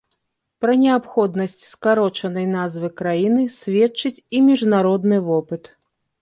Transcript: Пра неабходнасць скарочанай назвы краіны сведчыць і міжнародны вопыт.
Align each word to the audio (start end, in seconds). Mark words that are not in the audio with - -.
Пра 0.63 0.73
неабходнасць 0.83 1.59
скарочанай 1.71 2.47
назвы 2.53 2.89
краіны 3.03 3.45
сведчыць 3.59 4.15
і 4.21 4.37
міжнародны 4.49 5.23
вопыт. 5.29 5.63